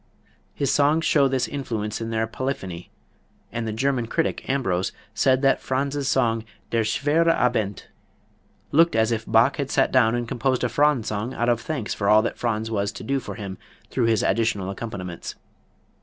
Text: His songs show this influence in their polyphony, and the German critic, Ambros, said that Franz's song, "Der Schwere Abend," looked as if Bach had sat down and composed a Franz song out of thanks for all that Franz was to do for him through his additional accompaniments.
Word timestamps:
His 0.55 0.71
songs 0.73 1.05
show 1.05 1.27
this 1.27 1.47
influence 1.47 2.01
in 2.01 2.09
their 2.09 2.25
polyphony, 2.25 2.89
and 3.51 3.67
the 3.67 3.71
German 3.71 4.07
critic, 4.07 4.43
Ambros, 4.47 4.91
said 5.13 5.43
that 5.43 5.61
Franz's 5.61 6.07
song, 6.07 6.43
"Der 6.71 6.83
Schwere 6.83 7.29
Abend," 7.37 7.85
looked 8.71 8.95
as 8.95 9.11
if 9.11 9.27
Bach 9.27 9.57
had 9.57 9.69
sat 9.69 9.91
down 9.91 10.15
and 10.15 10.27
composed 10.27 10.63
a 10.63 10.69
Franz 10.69 11.05
song 11.09 11.35
out 11.35 11.49
of 11.49 11.61
thanks 11.61 11.93
for 11.93 12.09
all 12.09 12.23
that 12.23 12.39
Franz 12.39 12.71
was 12.71 12.91
to 12.91 13.03
do 13.03 13.19
for 13.19 13.35
him 13.35 13.59
through 13.91 14.05
his 14.05 14.23
additional 14.23 14.71
accompaniments. 14.71 15.35